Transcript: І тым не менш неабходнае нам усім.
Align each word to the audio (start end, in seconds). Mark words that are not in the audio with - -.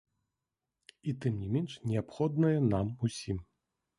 І 1.11 1.13
тым 1.25 1.33
не 1.41 1.49
менш 1.57 1.75
неабходнае 1.91 2.57
нам 2.73 2.87
усім. 3.09 3.37